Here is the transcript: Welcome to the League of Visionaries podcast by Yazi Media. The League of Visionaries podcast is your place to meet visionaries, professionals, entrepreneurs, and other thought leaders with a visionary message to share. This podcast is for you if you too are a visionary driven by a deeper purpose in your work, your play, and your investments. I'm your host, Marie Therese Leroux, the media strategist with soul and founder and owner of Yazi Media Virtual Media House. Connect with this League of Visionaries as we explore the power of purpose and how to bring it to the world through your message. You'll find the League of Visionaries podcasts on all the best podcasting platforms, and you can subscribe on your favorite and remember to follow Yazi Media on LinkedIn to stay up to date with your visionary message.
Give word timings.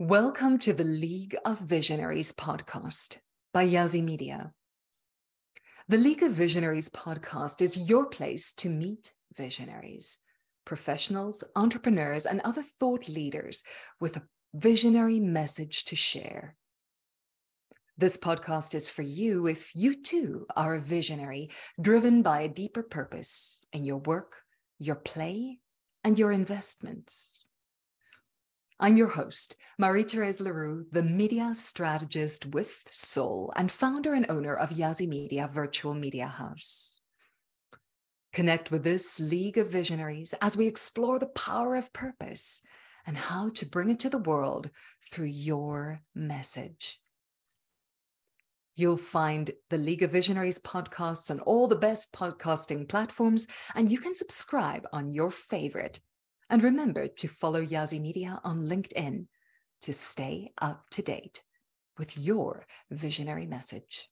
Welcome 0.00 0.58
to 0.58 0.72
the 0.72 0.82
League 0.82 1.36
of 1.44 1.60
Visionaries 1.60 2.32
podcast 2.32 3.18
by 3.52 3.64
Yazi 3.64 4.02
Media. 4.02 4.52
The 5.86 5.98
League 5.98 6.24
of 6.24 6.32
Visionaries 6.32 6.88
podcast 6.88 7.62
is 7.62 7.88
your 7.88 8.06
place 8.06 8.52
to 8.54 8.68
meet 8.68 9.12
visionaries, 9.36 10.18
professionals, 10.64 11.44
entrepreneurs, 11.54 12.26
and 12.26 12.40
other 12.40 12.60
thought 12.62 13.08
leaders 13.08 13.62
with 14.00 14.16
a 14.16 14.24
visionary 14.52 15.20
message 15.20 15.84
to 15.84 15.94
share. 15.94 16.56
This 17.96 18.18
podcast 18.18 18.74
is 18.74 18.90
for 18.90 19.02
you 19.02 19.46
if 19.46 19.76
you 19.76 20.02
too 20.02 20.48
are 20.56 20.74
a 20.74 20.80
visionary 20.80 21.50
driven 21.80 22.20
by 22.20 22.40
a 22.40 22.48
deeper 22.48 22.82
purpose 22.82 23.62
in 23.72 23.84
your 23.84 23.98
work, 23.98 24.38
your 24.80 24.96
play, 24.96 25.60
and 26.02 26.18
your 26.18 26.32
investments. 26.32 27.46
I'm 28.80 28.96
your 28.96 29.08
host, 29.08 29.54
Marie 29.78 30.02
Therese 30.02 30.40
Leroux, 30.40 30.84
the 30.90 31.04
media 31.04 31.54
strategist 31.54 32.46
with 32.46 32.82
soul 32.90 33.52
and 33.54 33.70
founder 33.70 34.14
and 34.14 34.26
owner 34.28 34.52
of 34.52 34.70
Yazi 34.70 35.06
Media 35.06 35.46
Virtual 35.46 35.94
Media 35.94 36.26
House. 36.26 36.98
Connect 38.32 38.72
with 38.72 38.82
this 38.82 39.20
League 39.20 39.58
of 39.58 39.70
Visionaries 39.70 40.34
as 40.42 40.56
we 40.56 40.66
explore 40.66 41.20
the 41.20 41.28
power 41.28 41.76
of 41.76 41.92
purpose 41.92 42.62
and 43.06 43.16
how 43.16 43.48
to 43.50 43.64
bring 43.64 43.90
it 43.90 44.00
to 44.00 44.10
the 44.10 44.18
world 44.18 44.70
through 45.08 45.26
your 45.26 46.00
message. 46.12 47.00
You'll 48.74 48.96
find 48.96 49.52
the 49.70 49.78
League 49.78 50.02
of 50.02 50.10
Visionaries 50.10 50.58
podcasts 50.58 51.30
on 51.30 51.38
all 51.38 51.68
the 51.68 51.76
best 51.76 52.12
podcasting 52.12 52.88
platforms, 52.88 53.46
and 53.76 53.88
you 53.88 53.98
can 53.98 54.14
subscribe 54.14 54.84
on 54.92 55.12
your 55.12 55.30
favorite 55.30 56.00
and 56.50 56.62
remember 56.62 57.08
to 57.08 57.28
follow 57.28 57.62
Yazi 57.62 58.00
Media 58.00 58.40
on 58.44 58.60
LinkedIn 58.60 59.26
to 59.82 59.92
stay 59.92 60.52
up 60.60 60.84
to 60.90 61.02
date 61.02 61.42
with 61.98 62.18
your 62.18 62.66
visionary 62.90 63.46
message. 63.46 64.08